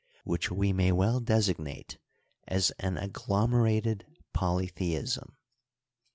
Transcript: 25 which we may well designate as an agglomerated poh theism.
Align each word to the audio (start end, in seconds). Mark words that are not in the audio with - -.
25 0.23 0.23
which 0.31 0.49
we 0.49 0.73
may 0.73 0.91
well 0.91 1.19
designate 1.19 1.99
as 2.47 2.71
an 2.79 2.97
agglomerated 2.97 4.03
poh 4.33 4.65
theism. 4.67 5.35